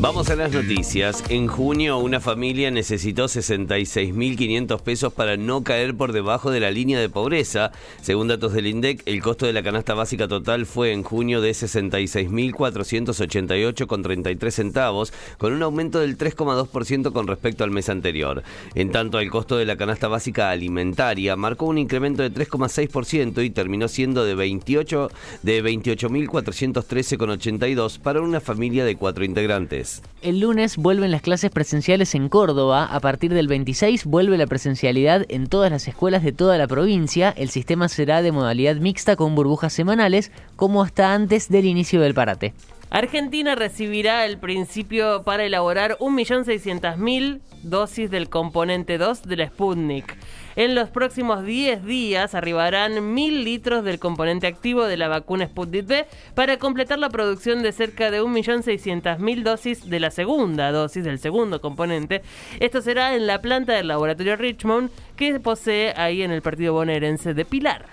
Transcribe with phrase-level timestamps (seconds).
[0.00, 1.24] Vamos a las noticias.
[1.28, 7.00] En junio una familia necesitó 66.500 pesos para no caer por debajo de la línea
[7.00, 7.72] de pobreza.
[8.00, 11.50] Según datos del INDEC, el costo de la canasta básica total fue en junio de
[11.50, 18.44] 66.488,33 centavos, con un aumento del 3,2% con respecto al mes anterior.
[18.76, 23.50] En tanto, el costo de la canasta básica alimentaria marcó un incremento de 3,6% y
[23.50, 25.10] terminó siendo de 28
[25.42, 29.87] de 28.413,82 para una familia de cuatro integrantes.
[30.20, 32.84] El lunes vuelven las clases presenciales en Córdoba.
[32.84, 37.30] A partir del 26 vuelve la presencialidad en todas las escuelas de toda la provincia.
[37.30, 42.14] El sistema será de modalidad mixta con burbujas semanales, como hasta antes del inicio del
[42.14, 42.52] parate.
[42.90, 50.16] Argentina recibirá el principio para elaborar 1.600.000 dosis del componente 2 de Sputnik.
[50.56, 55.86] En los próximos 10 días arribarán 1.000 litros del componente activo de la vacuna Sputnik
[55.86, 61.18] V para completar la producción de cerca de 1.600.000 dosis de la segunda dosis del
[61.18, 62.22] segundo componente.
[62.58, 67.34] Esto será en la planta del laboratorio Richmond que posee ahí en el partido bonaerense
[67.34, 67.86] de Pilar.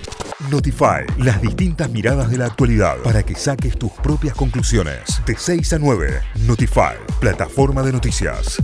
[0.49, 5.21] Notify, las distintas miradas de la actualidad para que saques tus propias conclusiones.
[5.25, 8.61] De 6 a 9, Notify, plataforma de noticias.